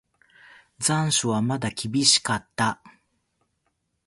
[0.79, 2.81] 残暑はまだ厳しかった。